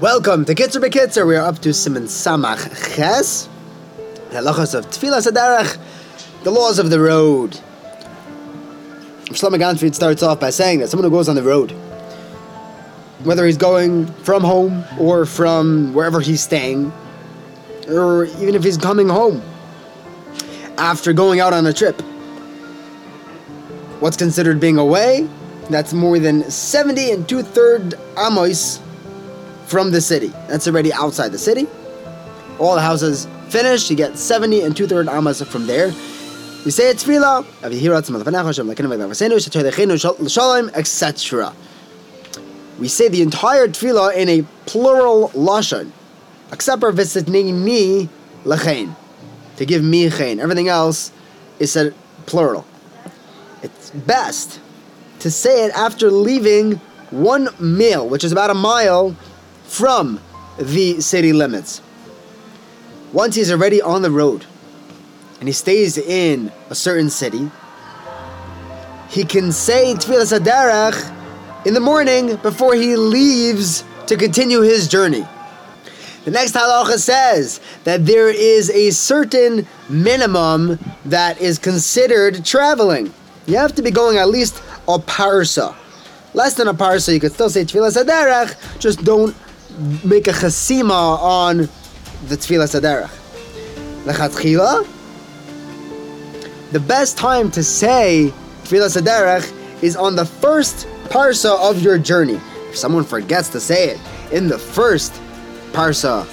[0.00, 1.26] Welcome to Kitzer Bekitzer.
[1.26, 3.48] We are up to Siman Samach Ches,
[4.30, 5.78] the halachas of Tfilas Adarach,
[6.44, 7.52] the laws of the road.
[9.30, 11.70] Shlomo Ganzfried starts off by saying that someone who goes on the road,
[13.24, 16.92] whether he's going from home or from wherever he's staying,
[17.88, 19.42] or even if he's coming home
[20.76, 21.98] after going out on a trip,
[24.00, 25.26] what's considered being away?
[25.70, 28.80] That's more than 70 and two third amos
[29.66, 30.28] from the city.
[30.48, 31.66] That's already outside the city.
[32.58, 33.90] All the houses finished.
[33.90, 35.88] You get 70 and two third amas from there.
[36.64, 37.44] We say it's tefillah,
[40.74, 41.52] etc.
[42.78, 45.92] We say the entire tefillah in a plural lashon,
[46.52, 48.08] except for visiting me
[48.44, 48.94] lechein,
[49.56, 50.40] to give me chein.
[50.40, 51.12] Everything else
[51.58, 51.94] is said
[52.26, 52.66] plural.
[53.62, 54.60] It's best
[55.20, 56.80] to say it after leaving
[57.10, 59.16] one mile, which is about a mile
[59.66, 60.20] from
[60.58, 61.82] the city limits.
[63.12, 64.44] Once he's already on the road
[65.40, 67.50] and he stays in a certain city,
[69.08, 75.26] he can say Tfilas Adarach in the morning before he leaves to continue his journey.
[76.24, 83.12] The next halacha says that there is a certain minimum that is considered traveling.
[83.46, 85.74] You have to be going at least a parsa.
[86.34, 89.36] Less than a parsa, you could still say Tfilas Adarach, just don't
[90.04, 91.58] make a chasima on
[92.28, 93.10] the Tfilas Adarach.
[94.04, 94.86] Lechatchila,
[96.72, 98.32] the best time to say
[98.64, 99.52] Tfilas Adarach
[99.82, 102.40] is on the first parsa of your journey.
[102.68, 104.00] If someone forgets to say it
[104.32, 105.12] in the first
[105.72, 106.26] parsa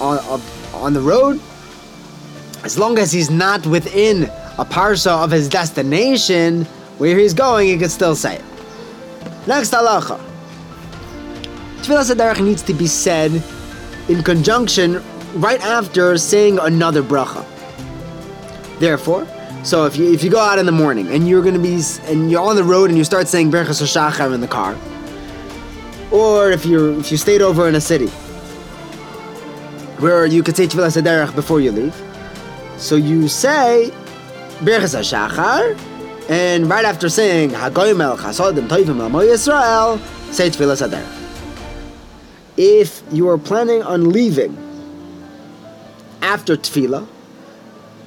[0.00, 0.40] on,
[0.74, 1.40] on the road,
[2.64, 4.24] as long as he's not within
[4.58, 6.64] a parsa of his destination,
[6.98, 8.44] where he's going, he can still say it.
[9.46, 10.31] Next halacha.
[11.82, 13.42] Tfilas Adarach needs to be said
[14.08, 15.02] in conjunction
[15.34, 17.44] right after saying another bracha.
[18.78, 19.26] Therefore,
[19.64, 21.82] so if you if you go out in the morning and you're going to be
[22.04, 24.76] and you're on the road and you start saying Berachas Shachar in the car,
[26.12, 28.08] or if you if you stayed over in a city
[29.98, 31.94] where you could say Tfilas Adarach before you leave,
[32.76, 33.90] so you say
[34.60, 35.76] Berachas Shachar,
[36.30, 39.98] and right after saying Hagoymel Chasodim Toivim Amo Yisrael,
[40.32, 41.21] say Tfilas Adarach.
[42.56, 44.56] If you are planning on leaving
[46.20, 47.06] after Tefillah,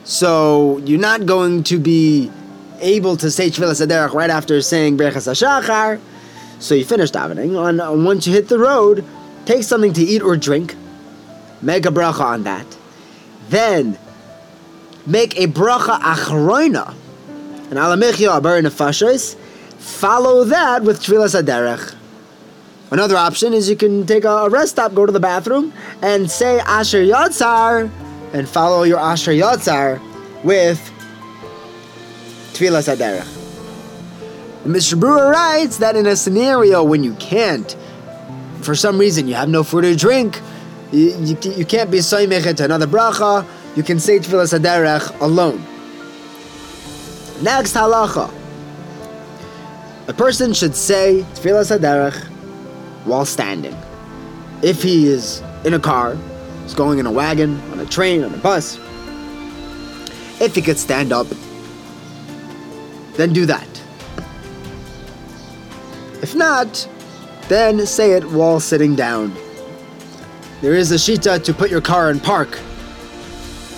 [0.04, 2.32] so you're not going to be
[2.80, 6.00] able to say Tfilas Aderech right after saying Berachas HaShachar.
[6.60, 7.58] So you finish davening.
[7.60, 9.04] On once you hit the road,
[9.46, 10.76] take something to eat or drink.
[11.62, 12.66] Make a bracha on that.
[13.50, 13.98] Then
[15.08, 16.94] make a bracha achroina.
[17.70, 19.36] And alamichya abar nefashos.
[19.80, 21.96] Follow that with Tfilas Aderech.
[22.96, 26.60] Another option is you can take a rest stop, go to the bathroom, and say
[26.62, 27.92] Asher Yatzar
[28.32, 30.00] and follow your Asher Yatzar
[30.46, 30.80] with
[32.54, 33.28] Tfilas Aderech.
[34.66, 37.76] Mishnah Berurah writes that in a scenario when you can't,
[38.62, 40.40] for some reason, you have no food or drink,
[40.94, 43.46] you, you, you can't be soymechet to another bracha,
[43.76, 45.62] you can say Tfilas Aderech alone.
[47.44, 48.34] Next halacha.
[50.08, 52.32] A person should say Tfilas Aderech
[53.06, 53.76] while standing.
[54.62, 56.18] If he is in a car,
[56.64, 58.78] he's going in a wagon, on a train, on a bus.
[60.42, 61.28] If he could stand up,
[63.14, 63.68] then do that.
[66.22, 66.90] If not,
[67.48, 69.34] then say it while sitting down.
[70.62, 72.60] There is a shita to put your car in park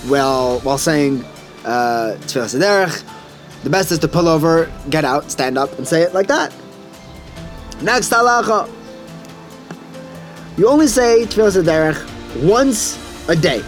[0.08, 1.26] well, while saying
[1.66, 6.28] uh, The best is to pull over, get out, stand up, and say it like
[6.28, 6.54] that.
[7.82, 8.70] Next halacha.
[10.58, 12.98] You only say Tfilas Aderech once
[13.30, 13.64] a day.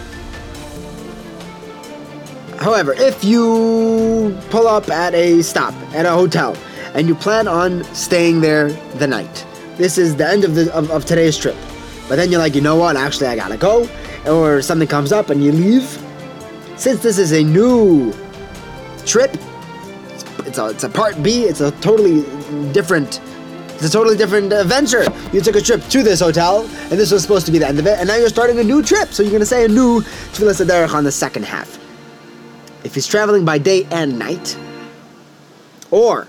[2.58, 6.56] However, if you pull up at a stop at a hotel
[6.94, 9.46] and you plan on staying there the night,
[9.76, 11.56] this is the end of, the, of, of today's trip.
[12.08, 12.96] But then you're like, you know what?
[12.96, 13.88] Actually, I gotta go,
[14.26, 15.84] or something comes up and you leave.
[16.76, 18.12] Since this is a new
[19.06, 19.32] trip,
[20.44, 21.44] it's a, it's a part B.
[21.44, 22.22] It's a totally
[22.72, 23.20] different
[23.80, 25.06] it's a totally different adventure.
[25.32, 27.78] You took a trip to this hotel, and this was supposed to be the end
[27.78, 29.08] of it, and now you're starting a new trip.
[29.08, 31.78] So you're going to say a new Tfilas Aderech on the second half.
[32.84, 34.54] If he's traveling by day and night,
[35.90, 36.28] or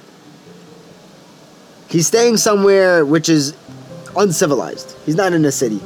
[1.90, 3.54] he's staying somewhere which is
[4.16, 5.82] uncivilized, he's not in a city.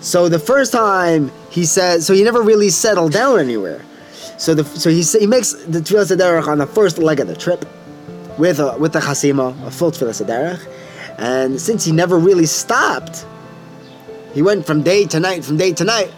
[0.00, 3.84] So the first time he says, so he never really settled down anywhere.
[4.36, 7.36] So the so he he makes the Tfilas Aderech on the first leg of the
[7.36, 7.64] trip
[8.40, 10.66] with a, with the chasima, a full tefillah derech,
[11.18, 13.26] And since he never really stopped,
[14.32, 16.10] he went from day to night, from day to night.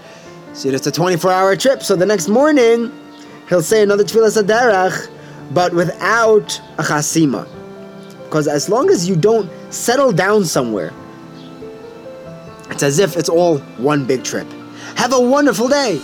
[0.54, 1.82] So it's a 24 hour trip.
[1.82, 2.92] So the next morning,
[3.48, 5.10] he'll say another Tfilas Aderech,
[5.52, 7.48] but without a chasima.
[8.24, 10.92] Because as long as you don't settle down somewhere,
[12.70, 14.46] it's as if it's all one big trip.
[14.96, 16.00] Have a wonderful day.